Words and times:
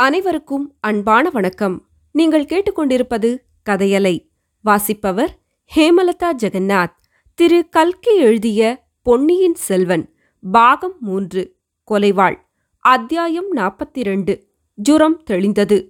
அனைவருக்கும் 0.00 0.74
அன்பான 0.80 1.30
வணக்கம். 1.30 1.86
நீங்கள் 2.12 2.44
கேட்டுக்கொண்டிருப்பது 2.44 3.36
கதையலை. 3.70 4.28
வாசிப்பவர் 4.62 5.38
ஹேமலதா 5.76 6.30
ஜெகநாத். 6.42 6.94
திரு 7.34 7.68
கல்கி 7.68 8.16
எழுதிய 8.16 8.84
பொன்னியின் 9.02 9.54
செல்வன் 9.54 10.14
பாகம் 10.52 10.96
மூன்று 11.00 11.54
கொலைவாள். 11.90 12.36
அத்தியாயம் 12.78 13.54
நாற்பத்தி 13.54 14.02
ரெண்டு 14.02 14.46
ஜுரம் 14.74 15.22
தெளிந்தது. 15.30 15.88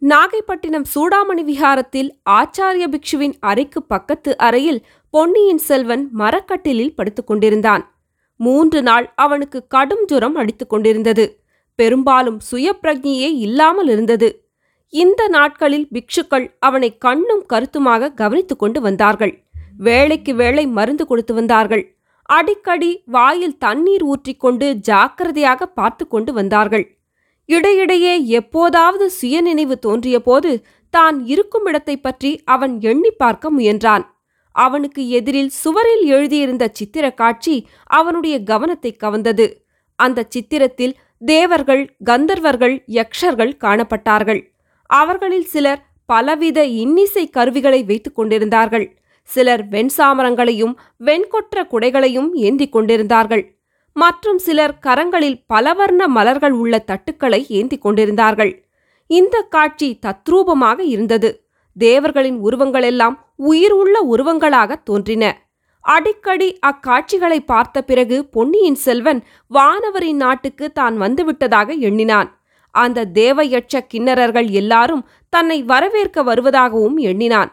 நாகைப்பட்டினம் 0.00 0.84
சூடாமணி 0.94 1.42
விஹாரத்தில் 1.42 2.10
ஆச்சாரிய 2.30 2.94
பிக்ஷுவின் 2.94 3.34
அறைக்கு 3.40 3.82
பக்கத்து 3.82 4.38
அறையில் 4.38 4.86
பொன்னியின் 5.10 5.58
செல்வன் 5.58 6.10
மரக்கட்டிலில் 6.14 6.94
படுத்துக் 6.94 7.26
கொண்டிருந்தான் 7.26 7.94
மூன்று 8.36 8.82
நாள் 8.82 9.12
அவனுக்கு 9.16 9.66
கடும் 9.66 10.04
ஜுரம் 10.04 10.34
அடித்துக் 10.34 10.68
கொண்டிருந்தது 10.68 11.41
பெரும்பாலும் 11.82 12.40
சுயப்பிரஜையே 12.52 13.36
இல்லாமல் 13.46 13.88
இருந்தது. 13.88 14.48
இந்த 14.88 15.28
நாட்களில் 15.28 15.88
பிக்ஷுக்கள் 15.92 16.50
அவனை 16.58 16.98
கண்ணும் 16.98 17.44
கருத்துமாக 17.46 18.10
கவனித்துக் 18.10 18.58
கொண்டு 18.58 18.80
வந்தார்கள். 18.80 19.44
வேளைக்கு 19.78 20.34
வேளை 20.34 20.66
மருந்து 20.66 21.06
கொடுத்து 21.06 21.34
வந்தார்கள். 21.34 21.96
அடிக்கடி 22.22 23.02
வாயில் 23.06 23.58
தண்ணீர் 23.58 24.04
ஊற்றிக்கொண்டு 24.04 24.72
ஜாக்கிரதையாக 24.72 25.66
பார்த்து 25.66 26.08
கொண்டு 26.08 26.32
வந்தார்கள். 26.32 26.98
இடையிடையே 27.46 28.26
எப்போதாவது 28.26 29.10
சுயநினைவு 29.10 29.78
தோன்றியபோது 29.86 30.64
தான் 30.90 31.26
இருக்கும் 31.26 31.66
இடத்தைப் 31.66 32.02
பற்றி 32.02 32.40
அவன் 32.44 32.80
எண்ணி 32.80 33.10
பார்க்க 33.10 33.52
முயன்றான். 33.52 34.04
அவனுக்கு 34.52 35.08
எதிரில் 35.08 35.48
சுவரில் 35.48 36.04
எழுதியிருந்த 36.04 36.68
சித்திர 36.72 37.10
காட்சி 37.10 37.66
அவனுடைய 37.84 38.42
கவனத்தை 38.42 38.96
கவர்ந்தது. 39.02 39.60
அந்த 39.96 40.28
சித்திரத்தில் 40.28 40.92
தேவர்கள் 41.24 41.96
கந்தர்வர்கள் 42.04 42.82
யக்ஷர்கள் 42.88 43.52
காணப்பட்டார்கள். 43.60 44.40
அவர்களில் 44.86 45.44
சிலர் 45.44 45.86
பலவித 46.06 46.64
இன்னிசை 46.64 47.30
கருவிகளை 47.30 47.84
வைத்துக் 47.84 48.14
கொண்டிருந்தார்கள். 48.14 48.96
சிலர் 49.22 49.68
வெண்சாமரங்களையும் 49.68 50.74
வெண்கொற்ற 51.04 51.66
குடைகளையும் 51.70 52.34
ஏந்திக் 52.34 52.72
கொண்டிருந்தார்கள். 52.72 53.56
மற்றும் 53.92 54.38
சிலர் 54.38 54.78
கரங்களில் 54.86 55.42
பலவர்ண 55.46 56.06
மலர்கள் 56.06 56.50
உள்ள 56.50 56.84
தட்டுக்களை 56.86 57.46
ஏந்திக் 57.48 57.82
கொண்டிருந்தார்கள். 57.82 58.64
இந்த 59.06 59.46
காட்சி 59.50 59.98
தத்ரூபமாக 60.06 60.80
இருந்தது. 60.80 61.44
தேவர்களின் 61.78 62.42
உருவங்களெல்லாம் 62.44 63.14
உயிர் 63.36 63.72
உள்ள 63.72 64.06
உருவங்களாக 64.10 64.82
தோன்றின. 64.82 65.51
அடிக்கடி 65.84 66.48
அக்காட்சிகளை 66.66 67.38
பார்த்த 67.44 67.82
பிறகு 67.82 68.16
பொன்னியின் 68.30 68.78
செல்வன் 68.84 69.20
வானவரின் 69.50 70.20
நாட்டுக்கு 70.24 70.66
தான் 70.72 70.96
வந்துவிட்டதாக 70.98 71.68
எண்ணினான். 71.78 72.28
அந்த 72.74 73.08
தேவயட்ச 73.14 73.80
கிண்ணறர்கள் 73.92 74.48
எல்லாரும் 74.50 75.06
தன்னை 75.32 75.58
வரவேற்க 75.62 76.22
வருவதாகவும் 76.22 76.98
எண்ணினான். 77.10 77.50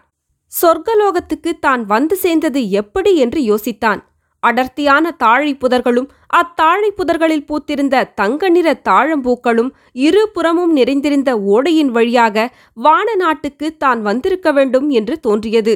சொர்க்கலோகத்துக்கு 0.51 1.51
தான் 1.59 1.81
வந்து 1.85 2.15
சேர்ந்தது 2.15 2.61
எப்படி 2.71 3.11
என்று 3.15 3.41
யோசித்தான். 3.41 3.99
அடர்த்தியான 4.43 5.11
தாழை 5.11 5.51
புதர்களும் 5.53 6.09
அத்தாழை 6.33 6.89
புதர்களில் 6.89 7.45
பூத்திருந்த 7.49 8.03
தங்க 8.13 8.49
நிற 8.49 8.67
தாழம்பூக்களும் 8.89 9.71
இருபுறமும் 9.99 10.73
நிறைந்திருந்த 10.73 11.31
ஓடையின் 11.53 11.91
வழியாக 11.91 12.47
வான 12.77 13.15
நாட்டுக்கு 13.15 13.69
தான் 13.77 14.01
வந்திருக்க 14.01 14.51
வேண்டும் 14.51 14.87
என்று 14.89 15.17
தோன்றியது. 15.19 15.75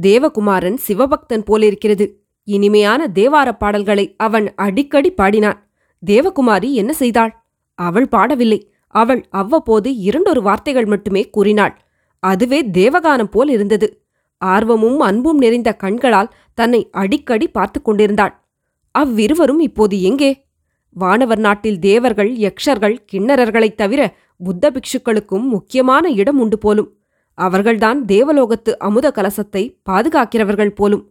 தேவகுமாரன் 0.00 0.76
சிவபக்தன் 0.88 1.44
போலிருக்கிறது. 1.44 2.22
இனிமையான 2.44 3.10
தேவாரப் 3.14 3.58
பாடல்களை 3.58 4.14
அவன் 4.16 4.54
அடிக்கடி 4.54 5.10
பாடினான். 5.10 5.70
தேவகுமாரி 6.06 6.72
என்ன 6.72 6.92
செய்தாள்? 6.92 7.44
அவள் 7.74 8.08
பாடவில்லை. 8.12 8.62
அவள் 8.88 9.26
அவ்வப்போது 9.30 9.96
இரண்டொரு 9.96 10.42
வார்த்தைகள் 10.42 10.84
மட்டுமே 10.84 11.30
கூறினாள். 11.30 11.82
அதுவே 12.18 12.70
தேவகானம் 12.70 13.30
போல் 13.30 13.48
இருந்தது. 13.48 14.04
ஆர்வமும் 14.38 15.00
அன்பும் 15.00 15.38
நிறைந்த 15.38 15.74
கண்களால் 15.74 16.34
தன்னை 16.54 16.88
அடிக்கடி 16.90 17.48
பார்த்து 17.48 17.82
கொண்டிருந்தாள். 17.82 18.44
அவ்விருவரும் 18.90 19.60
இப்போது 19.60 20.02
எங்கே? 20.02 20.46
வானவர் 20.90 21.38
நாட்டில் 21.38 21.78
தேவர்கள் 21.78 22.36
யக்ஷர்கள் 22.36 22.98
கிண்ணறர்களைத் 23.12 23.74
தவிர 23.74 24.14
புத்த 24.38 24.70
பிக்ஷுக்களுக்கும் 24.70 25.42
முக்கியமான 25.42 26.10
இடம் 26.10 26.40
உண்டு 26.40 26.58
போலும். 26.58 26.96
அவர்கள்தான் 27.34 28.04
தேவலோகத்து 28.04 28.76
அமுத 28.78 29.12
கலசத்தை 29.14 29.80
பாதுகாக்கிறவர்கள் 29.90 30.74
போலும். 30.74 31.10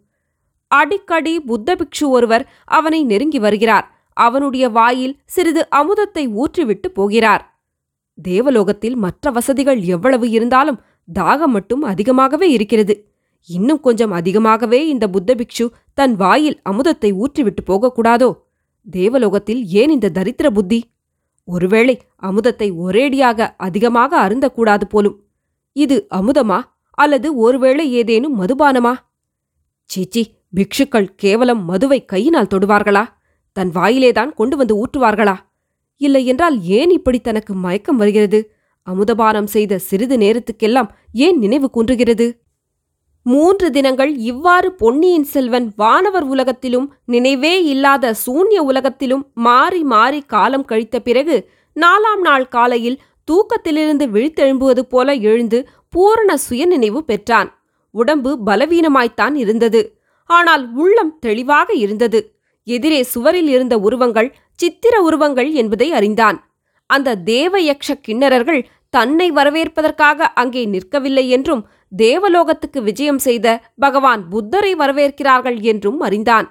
அடிக்கடி 0.68 1.40
புத்த 1.40 1.76
பிக்ஷு 1.76 2.06
ஒருவர் 2.08 2.50
அவனை 2.66 3.04
நெருங்கி 3.04 3.40
வருகிறார். 3.40 3.96
அவனுடைய 4.14 4.70
வாயில் 4.70 5.20
சிறிது 5.26 5.68
அமுதத்தை 5.76 6.28
ஊற்றிவிட்டு 6.28 6.88
போகிறார். 6.94 7.60
தேவலோகத்தில் 8.24 8.96
மற்ற 8.96 9.31
வசதிகள் 9.31 9.81
எவ்வளவு 9.81 10.30
இருந்தாலும் 10.30 10.81
தாகம் 11.14 11.54
மட்டும் 11.54 11.81
அதிகமாகவே 11.81 12.50
இருக்கிறது. 12.50 13.10
இன்னும் 13.46 13.80
கொஞ்சம் 13.80 14.12
அதிகமாகவே 14.12 14.88
இந்த 14.88 15.10
புத்த 15.10 15.36
பிக்ஷு 15.36 15.68
தன் 15.94 16.16
வாயில் 16.16 16.62
அமுதத்தை 16.70 17.14
ஊற்றிவிட்டு 17.14 17.62
போகக்கூடாதோ? 17.66 18.34
தேவலோகத்தில் 18.92 19.66
ஏன் 19.66 19.90
இந்த 19.90 20.12
தரித்திர 20.14 20.50
புத்தி? 20.50 20.92
ஒருவேளை 21.44 22.02
அமுதத்தை 22.22 22.72
ஒரேடியாக 22.72 23.54
அதிகமாக 23.58 24.30
அருந்தக்கூடாது 24.30 24.84
போலும். 24.84 25.18
இது 25.76 26.08
அமுதமா? 26.16 26.62
அல்லது 26.92 27.36
ஒருவேளை 27.36 27.92
ஏதேனும் 27.92 28.38
மதுபானமா? 28.42 28.94
சீச்சி 29.84 30.36
பிக்ஷுக்கள் 30.56 31.08
கேவலம் 31.16 31.66
மதுவை 31.66 32.06
கையினால் 32.06 32.52
தொடுவார்களா? 32.54 33.06
தன் 33.52 33.72
வாயிலேதான் 33.76 34.34
கொண்டு 34.34 34.58
வந்து 34.58 34.76
ஊற்றுவார்களா? 34.76 35.36
இல்லை 35.98 36.26
என்றால் 36.26 36.64
ஏன் 36.64 36.90
இப்படி 36.90 37.20
தனக்கு 37.20 37.54
மயக்கம் 37.54 37.98
வருகிறது? 37.98 38.56
அமுதபானம் 38.88 39.44
செய்த 39.44 39.78
சிறிது 39.78 40.18
நேரத்துக்கெல்லாம் 40.18 40.90
ஏன் 41.14 41.38
நினைவு 41.38 41.70
குன்றுகிறது? 41.74 42.40
மூன்று 43.26 43.72
தினங்கள் 43.72 44.18
இவ்வாறு 44.18 44.72
பொன்னியின் 44.72 45.24
செல்வன் 45.24 45.74
வானவர் 45.76 46.24
உலகத்திலும் 46.24 46.94
நினைவே 47.06 47.64
இல்லாத 47.64 48.14
சூன்ய 48.14 48.64
உலகத்திலும் 48.64 49.31
மாறி 49.34 49.84
மாறி 49.84 50.22
காலம் 50.22 50.66
கழித்த 50.66 51.00
பிறகு 51.00 51.50
நாலாம் 51.76 52.22
நாள் 52.22 52.48
காலையில் 52.48 53.02
தூக்கத்திலிருந்து 53.28 54.06
விழித்தெழும்புவது 54.08 54.84
போல 54.90 55.14
எழுந்து 55.14 55.59
பூரண 55.90 56.38
சுயநினைவு 56.38 57.02
பெற்றான். 57.04 57.50
உடம்பு 57.96 58.32
பலவீனமாய்த்தான் 58.46 59.36
இருந்தது. 59.36 59.82
ஆனால் 60.30 60.64
உள்ளம் 60.74 61.14
தெளிவாக 61.20 61.74
இருந்தது. 61.74 62.20
எதிரே 62.68 63.04
சுவரில் 63.04 63.48
இருந்த 63.48 63.76
உருவங்கள் 63.78 64.30
சித்திர 64.56 64.96
உருவங்கள் 65.02 65.50
என்பதை 65.52 65.88
அறிந்தான். 65.94 66.38
அந்த 66.90 67.16
தேவயக்ஷ 67.26 67.92
கிண்ணறர்கள் 68.08 68.62
தன்னை 68.90 69.28
வரவேற்பதற்காக 69.31 70.28
அங்கே 70.34 70.64
நிற்கவில்லை 70.66 71.26
என்றும் 71.28 71.62
தேவலோகத்துக்கு 71.98 72.80
விஜயம் 72.84 73.18
செய்த 73.18 73.48
பகவான் 73.76 74.22
புத்தரை 74.30 74.74
வரவேற்கிறார்கள் 74.76 75.60
என்றும் 75.62 76.00
அறிந்தான். 76.00 76.48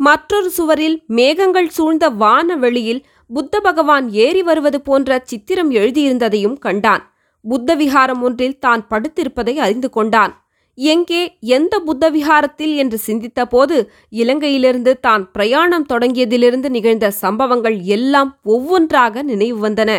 மற்றொரு 0.00 0.50
சுவரில் 0.50 0.96
மேகங்கள் 1.06 1.68
சூழ்ந்த 1.68 2.04
வான 2.22 2.56
வெளியில் 2.56 3.00
புத்த 3.30 3.54
பகவான் 3.60 4.06
ஏறி 4.10 4.42
வருவது 4.42 4.78
போன்ற 4.80 5.18
சித்திரம் 5.24 5.70
எழுதியிருந்ததையும் 5.70 6.56
கண்டான். 6.58 7.02
புத்த 7.44 7.74
விகாரம் 7.74 8.22
ஒன்றில் 8.22 8.58
தான் 8.58 8.82
படுத்திருப்பதை 8.90 9.54
அறிந்து 9.56 9.88
கொண்டான். 9.90 10.32
எங்கே 10.78 11.22
எந்த 11.56 11.74
புத்த 11.78 12.04
விகாரத்தில் 12.10 12.74
என்று 12.76 12.98
சிந்தித்தபோது 13.06 13.76
இலங்கையிலிருந்து 14.12 14.92
தான் 15.00 15.22
பிரயாணம் 15.32 15.86
தொடங்கியதிலிருந்து 15.92 16.68
நிகழ்ந்த 16.70 17.06
சம்பவங்கள் 17.10 17.78
எல்லாம் 17.96 18.30
ஒவ்வொன்றாக 18.44 19.22
நினைவு 19.22 19.58
வந்தன. 19.68 19.90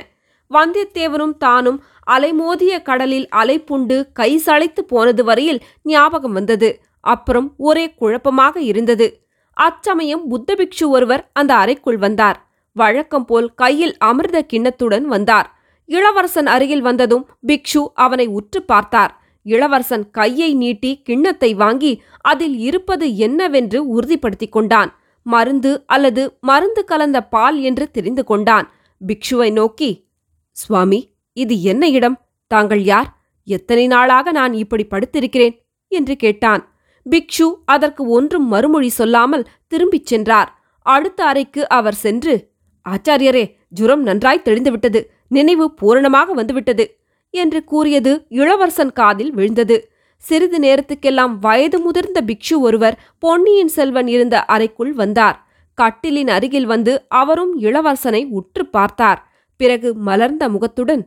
வந்தியத்தேவனும் 0.52 1.36
தானும் 1.38 1.80
அலைமோதிய 2.08 2.74
கடலில் 2.82 3.28
அலைப்புண்டு 3.42 3.98
கை 4.14 4.32
சளைத்து 4.46 4.82
போனது 4.84 5.24
வரையில் 5.24 5.64
ஞாபகம் 5.82 6.32
வந்தது. 6.32 6.70
அப்புறம் 7.00 7.50
ஒரே 7.58 7.86
குழப்பமாக 7.94 8.56
இருந்தது. 8.62 9.10
அச்சமயம் 9.58 10.24
புத்த 10.28 10.56
பிக்ஷு 10.56 10.86
ஒருவர் 10.88 11.24
அந்த 11.34 11.52
அறைக்குள் 11.56 11.98
வந்தார். 11.98 12.40
வழக்கம் 12.72 13.26
போல் 13.26 13.54
கையில் 13.54 13.98
அமிர்த 13.98 14.46
கிண்ணத்துடன் 14.54 15.02
வந்தார். 15.02 15.60
இளவரசன் 15.86 16.48
அருகில் 16.48 16.82
வந்ததும் 16.82 17.30
பிக்ஷு 17.48 17.86
அவனை 17.94 18.28
உற்று 18.28 18.64
பார்த்தார். 18.64 19.22
இளவரசன் 19.44 20.10
கையை 20.10 20.54
நீட்டி 20.54 21.02
கிண்ணத்தை 21.02 21.54
வாங்கி 21.54 22.02
அதில் 22.22 22.58
இருப்பது 22.58 23.18
என்னவென்று 23.18 23.88
உறுதிப்படுத்திக் 23.88 24.52
கொண்டான். 24.52 24.96
மருந்து 25.24 25.84
அல்லது 25.86 26.38
மருந்து 26.42 26.84
கலந்த 26.84 27.24
பால் 27.24 27.60
என்று 27.60 27.92
தெரிந்து 27.92 28.24
கொண்டான். 28.24 28.72
பிக்ஷுவை 29.08 29.52
நோக்கி 29.52 30.08
சுவாமி 30.52 31.14
இது 31.34 31.62
என்ன 31.62 31.88
இடம்? 31.88 32.18
தாங்கள் 32.48 32.84
யார்? 32.84 33.18
எத்தனை 33.44 33.88
நாளாக 33.88 34.32
நான் 34.32 34.54
இப்படி 34.54 34.88
படுத்திருக்கிறேன்? 34.90 35.56
என்று 35.88 36.16
கேட்டான். 36.16 36.74
பிக்ஷு 37.10 37.56
அதற்கு 37.66 38.08
ஒன்றும் 38.08 38.48
மறுமொழி 38.48 38.90
சொல்லாமல் 38.90 39.48
திரும்பிச் 39.68 40.06
சென்றார். 40.06 40.60
அடுத்த 40.86 41.26
அறைக்கு 41.26 41.70
அவர் 41.70 41.94
சென்று 41.94 42.51
ஆச்சாரியரே 42.86 43.44
ஜுரம் 43.70 44.04
நன்றாய் 44.04 44.46
தெளிந்துவிட்டது. 44.46 45.02
நினைவு 45.28 45.66
பூரணமாக 45.72 46.34
வந்துவிட்டது 46.34 46.86
என்று 47.34 47.64
கூறியது 47.64 48.12
இளவரசன் 48.30 48.94
காதில் 48.94 49.32
விழுந்தது. 49.34 49.78
சிறிது 50.24 50.58
நேரத்துக்கெல்லாம் 50.60 51.34
வயது 51.40 51.78
முதிர்ந்த 51.80 52.20
பிக்ஷு 52.30 52.56
ஒருவர் 52.60 53.00
பொன்னியின் 53.20 53.68
செல்வன் 53.68 54.08
இருந்த 54.08 54.36
அறைக்குள் 54.46 54.94
வந்தார். 54.94 55.38
கட்டிலின் 55.78 56.28
அருகில் 56.28 56.66
வந்து 56.66 56.94
அவரும் 57.08 57.54
இளவரசனை 57.60 58.22
உற்று 58.30 58.64
பார்த்தார். 58.66 59.22
பிறகு 59.60 59.90
மலர்ந்த 60.08 60.44
முகத்துடன் 60.50 61.04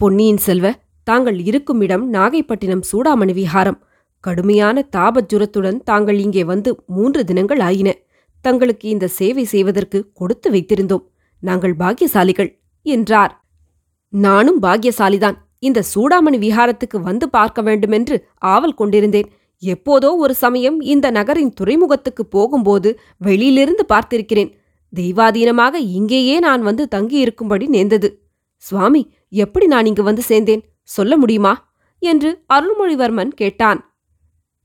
பொன்னியின் 0.00 0.40
செல்வ 0.46 0.72
தாங்கள் 1.06 1.38
இருக்கும் 1.38 1.80
இடம் 1.80 2.04
நாகைப்பட்டினம் 2.12 2.84
சூடாமணி 2.90 3.34
விஹாரம். 3.40 3.78
கடுமையான 4.20 4.86
தாபஜுரத்துடன் 4.96 5.78
தாங்கள் 5.84 6.18
இங்கே 6.18 6.44
வந்து 6.44 6.70
மூன்று 6.86 7.24
தினங்கள் 7.24 7.60
ஆயின. 7.60 7.90
தங்களுக்கு 8.44 8.86
இந்த 8.88 9.06
சேவை 9.08 9.44
செய்வதற்கு 9.44 9.98
கொடுத்து 10.12 10.48
வைத்திருந்தோம். 10.50 11.04
நாங்கள் 11.44 11.74
பாக்கியசாலிகள் 11.78 12.50
என்றார். 12.86 13.32
நானும் 14.12 14.60
பாக்கியசாலிதான். 14.62 15.36
இந்த 15.58 15.80
சூடாமணி 15.94 16.38
விஹாரத்துக்கு 16.44 16.98
வந்து 17.00 17.26
பார்க்க 17.28 17.62
வேண்டுமென்று 17.62 18.16
ஆவல் 18.52 18.74
கொண்டிருந்தேன். 18.74 19.28
எப்போதோ 19.62 20.08
ஒரு 20.16 20.34
சமயம் 20.34 20.78
இந்த 20.80 21.06
நகரின் 21.10 21.52
துறைமுகத்துக்கு 21.52 22.24
போகும்போது 22.26 22.90
வெளியிலிருந்து 23.18 23.84
பார்த்திருக்கிறேன். 23.92 24.50
தெய்வாதீனமாக 24.92 25.74
இங்கேயே 25.74 26.36
நான் 26.38 26.62
வந்து 26.62 26.84
தங்கியிருக்கும்படி 26.94 27.66
நேர்ந்தது. 27.66 28.08
சுவாமி 28.62 29.02
எப்படி 29.28 29.66
நான் 29.66 29.86
இங்கு 29.86 30.02
வந்து 30.02 30.22
சேர்ந்தேன்? 30.28 30.62
சொல்ல 30.88 31.16
முடியுமா? 31.16 31.52
என்று 32.02 32.30
அருள்மொழிவர்மன் 32.52 33.32
கேட்டான். 33.34 33.80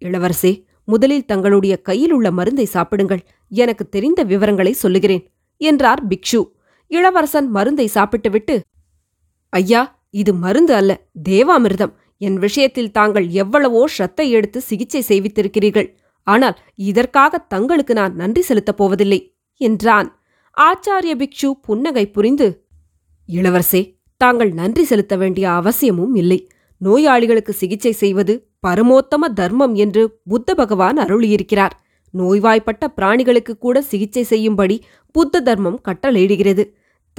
இளவரசே 0.02 0.52
முதலில் 0.84 1.25
தங்களுடைய 1.25 1.74
கையில் 1.82 2.14
உள்ள 2.14 2.28
மருந்தை 2.32 2.66
சாப்பிடுங்கள். 2.66 3.22
எனக்கு 3.52 3.84
தெரிந்த 3.90 4.24
விவரங்களை 4.24 4.74
சொல்லுகிறேன் 4.74 5.24
என்றார் 5.62 6.02
பிக்ஷு. 6.08 6.42
இளவரசன் 6.91 7.47
மருந்தை 7.47 7.88
சாப்பிட்டுவிட்டு 7.88 8.56
ஐயா 9.53 9.81
இது 10.09 10.31
மருந்து 10.33 10.74
அல்ல 10.74 10.91
தேவாமிர்தம். 11.30 11.94
என் 12.18 12.38
விஷயத்தில் 12.38 12.91
தாங்கள் 12.91 13.27
எவ்வளவோ 13.41 13.81
ஷத்தை 13.97 14.25
எடுத்து 14.30 14.59
சிகிச்சை 14.62 15.01
செய்வித்திருக்கிறீர்கள். 15.07 15.88
ஆனால் 16.27 16.57
இதற்காக 16.89 17.38
தங்களுக்கு 17.53 17.94
நான் 17.94 18.15
நன்றி 18.15 18.41
செலுத்தப் 18.41 18.80
போவதில்லை 18.80 19.19
என்றான். 19.62 20.09
ஆச்சாரிய 20.57 21.13
பிக்ஷு 21.21 21.50
புன்னகை 21.65 22.06
புரிந்து 22.07 22.47
இளவரசே 23.30 23.81
தாங்கள் 24.21 24.51
நன்றி 24.51 24.83
செலுத்த 24.83 25.13
வேண்டிய 25.15 25.45
அவசியமும் 25.51 26.15
இல்லை. 26.15 26.39
நோயாளிகளுக்கு 26.81 27.53
சிகிச்சை 27.53 27.91
செய்வது 27.91 28.33
பரமோத்தம 28.68 29.30
தர்மம் 29.33 29.75
என்று 29.75 30.03
புத்த 30.24 30.56
பகவான் 30.56 30.97
அருளியிருக்கிறார். 30.97 31.75
நோய்வாய்ப்பட்ட 32.13 32.83
பிராணிகளுக்கு 32.97 33.53
கூட 33.57 33.77
சிகிச்சை 33.81 34.24
செய்யும்படி 34.24 34.77
புத்த 35.15 35.41
தர்மம் 35.41 35.80
கட்டளையிடுகிறது. 35.88 36.63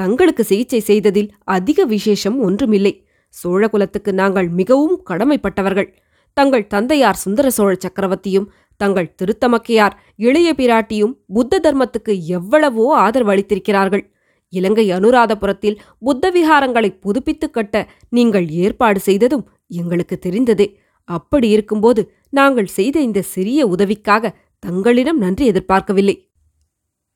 தங்களுக்கு 0.01 0.45
சிகிச்சை 0.45 0.81
செய்ததில் 0.81 1.31
அதிக 1.57 1.85
விசேஷம் 1.85 2.37
ஒன்றுமில்லை. 2.41 2.93
சோழகுலத்துக்கு 3.35 4.13
நாங்கள் 4.13 4.49
மிகவும் 4.49 4.97
கடமைப்பட்டவர்கள். 5.11 5.89
தங்கள் 6.37 6.67
தந்தையார் 6.67 7.23
சுந்தர 7.25 7.47
சோழ 7.51 7.73
சக்கரவர்த்தியும் 7.85 8.49
தங்கள் 8.81 9.15
திருத்தமக்கையார் 9.21 9.95
இளைய 10.17 10.49
பிராட்டியும் 10.57 11.15
புத்த 11.33 11.61
தர்மத்துக்கு 11.63 12.13
எவ்வளவோ 12.37 12.85
ஆதரவு 12.97 13.33
அளித்திருக்கிறார்கள் 13.33 14.05
இலங்கை 14.53 14.85
அனுராதபுரத்தில் 14.93 15.77
புத்த 15.99 16.31
விகாரங்களை 16.31 16.91
புதுப்பித்துக் 17.01 17.55
கட்ட 17.55 17.75
நீங்கள் 18.09 18.47
ஏற்பாடு 18.63 19.01
செய்ததும் 19.01 19.45
எங்களுக்கு 19.81 20.17
தெரிந்ததே. 20.19 20.67
அப்படி 21.09 21.49
இருக்கும்போது 21.49 22.03
நாங்கள் 22.31 22.69
செய்த 22.79 22.97
இந்த 23.01 23.21
சிறிய 23.35 23.67
உதவிக்காக 23.67 24.33
தங்களிடம் 24.63 25.19
நன்றி 25.19 25.45
எதிர்பார்க்கவில்லை. 25.47 26.17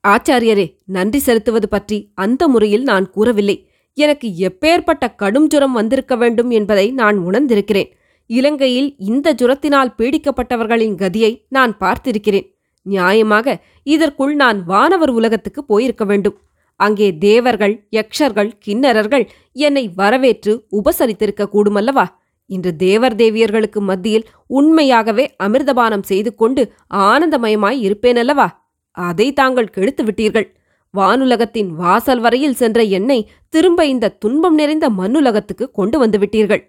ஆச்சாரியரே 0.04 0.66
நன்றி 0.96 1.18
செலுத்துவது 1.18 1.68
பற்றி 1.68 1.98
அந்த 2.14 2.48
முறையில் 2.48 2.82
நான் 2.82 3.06
கூறவில்லை. 3.10 3.56
எனக்கு 3.98 4.28
எப்பேற்பட்ட 4.48 5.04
கடும் 5.16 5.46
ஜுரம் 5.46 5.72
வந்திருக்க 5.72 6.14
வேண்டும் 6.16 6.50
என்பதை 6.50 6.86
நான் 7.00 7.18
உணர்ந்திருக்கிறேன். 7.28 7.90
இலங்கையில் 8.30 8.88
இந்த 9.10 9.34
ஜுரத்தினால் 9.40 9.94
பீடிக்கப்பட்டவர்களின் 9.98 10.96
கதியை 11.02 11.32
நான் 11.48 11.72
பார்த்திருக்கிறேன். 11.82 12.46
நியாயமாக 12.86 13.56
இதற்குள் 13.94 14.34
நான் 14.34 14.58
வானவர் 14.64 15.12
உலகத்துக்கு 15.18 15.60
போயிருக்க 15.64 16.04
வேண்டும். 16.04 16.36
அங்கே 16.80 17.08
தேவர்கள் 17.18 17.74
யக்ஷர்கள் 17.96 18.50
கிண்ணறர்கள் 18.66 19.24
என்னை 19.66 19.84
வரவேற்று 20.00 20.52
உபசரித்திருக்க 20.78 21.44
கூடுமல்லவா? 21.54 22.06
இன்று 22.50 22.70
தேவர் 22.76 23.16
தேவியர்களுக்கு 23.16 23.80
மத்தியில் 23.90 24.26
உண்மையாகவே 24.58 25.24
அமிர்தபானம் 25.46 26.04
செய்து 26.10 26.30
கொண்டு 26.34 26.62
ஆனந்தமயமாய் 27.10 27.78
இருப்பேனல்லவா? 27.86 28.48
அதை 28.94 29.32
தாங்கள் 29.32 29.70
கெடுத்து 29.70 30.04
விட்டீர்கள். 30.04 30.48
வானுலகத்தின் 30.94 31.68
வாசல் 31.68 32.20
வரையில் 32.20 32.54
சென்ற 32.54 32.82
என்னை 32.82 33.18
திரும்ப 33.48 33.86
இந்த 33.86 34.08
துன்பம் 34.08 34.54
நிறைந்த 34.54 34.88
மண்ணுலகத்துக்கு 34.90 35.70
கொண்டு 35.72 35.98
வந்து 35.98 36.18
விட்டீர்கள். 36.18 36.62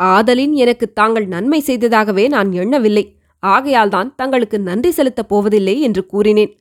ஆதலின் 0.00 0.52
எனக்கு 0.52 0.92
தாங்கள் 0.92 1.26
நன்மை 1.26 1.62
செய்ததாகவே 1.66 2.28
நான் 2.28 2.52
எண்ணவில்லை. 2.52 3.04
ஆகையால்தான் 3.46 4.14
தங்களுக்கு 4.14 4.60
நன்றி 4.60 4.90
செலுத்தப் 4.90 5.28
போவதில்லை 5.28 5.80
என்று 5.80 6.06
கூறினேன். 6.06 6.52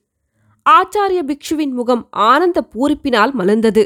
ஆச்சாரிய 0.70 1.22
பிக்ஷுவின் 1.28 1.72
முகம் 1.72 2.08
ஆனந்த 2.10 2.68
பூரிப்பினால் 2.74 3.34
மலர்ந்தது. 3.40 3.84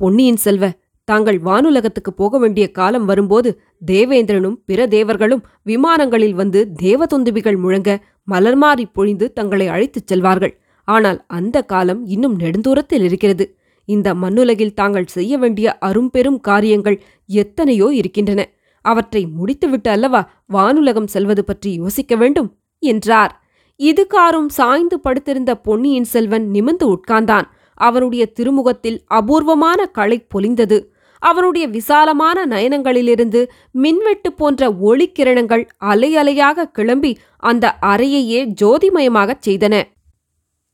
பொன்னியின் 0.00 0.36
செல்வ 0.36 0.70
தாங்கள் 1.08 1.38
வானுலகத்துக்கு 1.40 2.10
போக 2.16 2.38
வேண்டிய 2.38 2.70
காலம் 2.70 3.04
வரும்போது 3.04 3.60
தேவேந்திரனும் 3.86 4.56
பிற 4.66 4.86
தேவர்களும் 4.86 5.42
விமானங்களில் 5.66 6.34
வந்து 6.34 6.68
தேவதொந்துபிகள் 6.82 7.58
முழங்க 7.58 7.90
மலர்மாறி 8.30 8.84
பொழிந்து 8.92 9.32
தங்களை 9.32 9.68
அழைத்துச் 9.68 10.12
செல்வார்கள். 10.12 10.54
ஆனால் 10.84 11.24
அந்த 11.26 11.62
காலம் 11.62 12.06
இன்னும் 12.06 12.38
நெடுந்தூரத்தில் 12.38 13.02
இருக்கிறது. 13.02 13.56
இந்த 13.84 14.14
மண்ணுலகில் 14.14 14.74
தாங்கள் 14.74 15.06
செய்ய 15.06 15.38
வேண்டிய 15.38 15.78
அரும்பெரும் 15.80 16.40
காரியங்கள் 16.40 17.02
எத்தனையோ 17.26 17.86
இருக்கின்றன. 17.92 18.48
அவற்றை 18.80 19.26
முடித்துவிட்டு 19.26 19.90
அல்லவா 19.90 20.30
வானுலகம் 20.52 21.06
செல்வது 21.06 21.44
பற்றி 21.44 21.72
யோசிக்க 21.72 22.16
வேண்டும்? 22.16 22.56
என்றார். 22.78 23.42
இதுகாரும் 23.80 24.48
சாய்ந்து 24.48 25.00
படுத்திருந்த 25.00 25.56
பொன்னியின் 25.56 26.04
செல்வன் 26.04 26.46
நிமிர்ந்து 26.48 26.86
உட்கார்ந்தான். 26.92 27.46
அவனுடைய 27.74 28.26
திருமுகத்தில் 28.26 29.02
அபூர்வமான 29.06 29.86
களை 29.86 30.26
பொலிந்தது. 30.34 30.78
அவனுடைய 31.28 31.64
விசாலமான 31.66 32.38
நயனங்களிலிருந்து 32.46 33.40
மின்வெட்டு 33.70 34.30
போன்ற 34.32 34.68
ஒளிக்கிரணங்கள் 34.88 35.64
அலை 35.92 36.10
அலையாக 36.16 36.68
கிளம்பி 36.68 37.12
அந்த 37.50 37.64
அறையையே 37.82 38.40
ஜோதிமயமாகச் 38.62 39.44
செய்தன. 39.46 39.74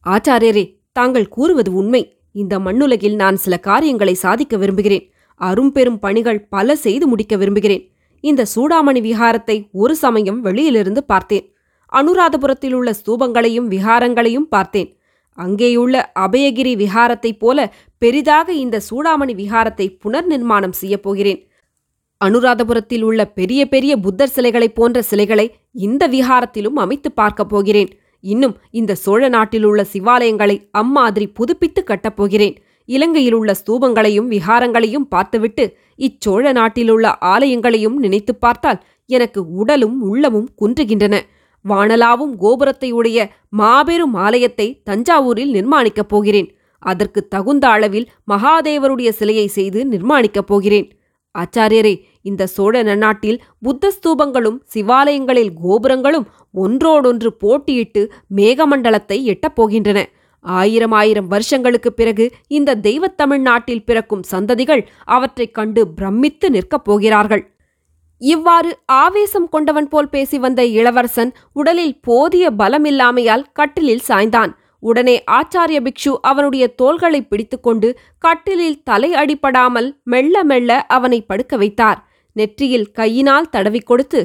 ஆச்சாரியரே 0.06 0.64
தாங்கள் 0.92 1.28
கூறுவது 1.28 1.70
உண்மை. 1.74 2.02
இந்த 2.32 2.54
மண்ணுலகில் 2.58 3.14
நான் 3.14 3.36
சில 3.36 3.54
காரியங்களை 3.68 4.14
சாதிக்க 4.14 4.56
விரும்புகிறேன். 4.56 5.04
அரும்பெரும் 5.40 5.98
பணிகள் 5.98 6.40
பல 6.54 6.76
செய்து 6.76 7.06
முடிக்க 7.06 7.36
விரும்புகிறேன். 7.36 7.82
இந்த 8.24 8.42
சூடாமணி 8.54 9.00
விஹாரத்தை 9.08 9.56
ஒரு 9.72 9.94
சமயம் 9.96 10.40
வெளியிலிருந்து 10.40 11.02
பார்த்தேன். 11.04 11.46
அனுராதபுரத்தில் 11.92 12.72
உள்ள 12.72 12.90
ஸ்தூபங்களையும் 13.00 13.68
விஹாரங்களையும் 13.74 14.48
பார்த்தேன். 14.54 14.90
அங்கேயுள்ள 15.38 16.02
அபயகிரி 16.18 16.74
விஹாரத்தைப் 16.76 17.38
போல 17.38 17.74
பெரிதாக 17.98 18.52
இந்த 18.52 18.80
சூடாமணி 18.90 19.34
விஹாரத்தை 19.34 19.98
புனர் 20.04 20.24
நிர்மாணம் 20.24 20.72
செய்யப்போகிறேன் 20.82 21.50
அனுராதபுரத்தில் 22.24 23.02
உள்ள 23.02 23.26
பெரிய 23.26 23.68
பெரிய 23.68 23.96
புத்தர் 23.96 24.32
சிலைகளைப் 24.36 24.74
போன்ற 24.74 25.02
சிலைகளை 25.02 25.54
இந்த 25.72 26.08
விஹாரத்திலும் 26.08 26.74
அமைத்துப் 26.74 27.16
பார்க்கப் 27.16 27.48
போகிறேன். 27.48 27.88
இன்னும் 28.20 28.56
இந்த 28.70 28.94
சோழ 28.94 29.28
நாட்டில் 29.28 29.64
உள்ள 29.64 29.86
சிவாலயங்களை 29.92 30.68
அம்மாதிரி 30.70 31.26
புதுப்பித்து 31.26 31.84
கட்டப்போகிறேன் 31.86 32.56
இலங்கையில் 32.84 33.32
உள்ள 33.32 33.52
ஸ்தூபங்களையும் 33.52 34.30
விஹாரங்களையும் 34.30 35.08
பார்த்துவிட்டு 35.08 35.76
இச்சோழ 35.98 36.52
நாட்டிலுள்ள 36.52 37.18
ஆலயங்களையும் 37.20 37.96
நினைத்துப் 37.96 38.40
பார்த்தால் 38.40 38.82
எனக்கு 39.06 39.52
உடலும் 39.52 40.00
உள்ளமும் 40.00 40.48
குன்றுகின்றன. 40.62 41.20
வானலாவும் 41.68 42.36
கோபுரத்தை 42.36 42.90
உடைய 42.90 43.30
மாபெரும் 43.48 44.14
ஆலயத்தை 44.14 44.82
தஞ்சாவூரில் 44.90 45.52
நிர்மாணிக்கப் 45.52 46.08
போகிறேன். 46.08 46.56
அதற்கு 46.78 47.28
தகுந்த 47.28 47.68
அளவில் 47.68 48.10
மகாதேவருடைய 48.32 49.08
சிலையை 49.08 49.46
செய்து 49.46 49.84
நிர்மாணிக்கப் 49.90 50.46
போகிறேன். 50.46 50.98
ஆச்சாரியரே 51.38 52.00
இந்த 52.22 52.46
சோழ 52.46 52.82
நன்னாட்டில் 52.82 53.38
புத்த 53.60 53.92
ஸ்தூபங்களும் 53.92 54.60
சிவாலயங்களில் 54.74 55.50
கோபுரங்களும் 55.62 56.26
ஒன்றோடொன்று 56.52 57.36
போட்டியிட்டு 57.44 58.10
மேகமண்டலத்தை 58.36 59.22
எட்டப் 59.22 59.62
போகின்றன. 59.62 60.04
ஆயிரம் 60.40 60.92
ஆயிரம் 60.92 61.26
வருஷங்களுக்குப் 61.26 61.96
பிறகு 61.96 62.30
இந்த 62.46 62.74
தெய்வத் 62.74 63.16
தமிழ்நாட்டில் 63.16 63.84
பிறக்கும் 63.84 64.22
சந்ததிகள் 64.30 64.86
அவற்றைக் 65.04 65.54
கண்டு 65.54 65.88
பிரமித்து 65.88 66.50
நிற்கப் 66.50 66.84
போகிறார்கள். 66.84 67.51
இவ்வாறு 68.22 68.78
ஆவேசம் 68.86 69.48
கொண்டவன் 69.48 69.88
போல் 69.88 70.08
பேசி 70.08 70.38
வந்த 70.38 70.64
இளவரசன் 70.64 71.30
உடலில் 71.52 72.00
போதிய 72.00 72.50
பலமில்லாமையால் 72.58 73.44
கட்டிலில் 73.52 74.06
சாய்ந்தான். 74.08 74.52
உடனே 74.78 75.24
ஆச்சாரிய 75.30 75.78
பிக்ஷு 75.86 76.12
அவனுடைய 76.20 76.64
தோள்களை 76.74 77.20
பிடித்துக்கொண்டு 77.22 77.98
கட்டிலில் 78.18 78.82
தலை 78.82 79.10
அடிபடாமல் 79.12 79.88
மெல்ல 80.04 80.44
மெல்ல 80.44 80.70
அவனை 80.86 81.18
படுக்க 81.22 81.56
வைத்தார். 81.56 82.00
நெற்றியில் 82.36 82.90
கையினால் 82.90 83.50
தடவிக் 83.50 83.86
கொடுத்து 83.86 84.20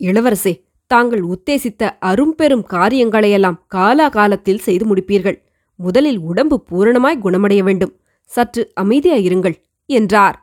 இளவரசே 0.00 0.54
தாங்கள் 0.90 1.24
உத்தேசித்த 1.24 1.82
அரும்பெரும் 2.00 2.64
காரியங்களையெல்லாம் 2.70 3.60
காலாகாலத்தில் 3.74 4.64
செய்து 4.66 4.84
முடிப்பீர்கள். 4.86 5.38
முதலில் 5.78 6.20
உடம்பு 6.20 6.56
பூரணமாய் 6.70 7.22
குணமடைய 7.24 7.62
வேண்டும். 7.62 7.94
சற்று 8.30 8.62
அமைதியாயிருங்கள் 8.80 9.56
என்றார். 9.90 10.36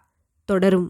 தொடரும் 0.50 0.88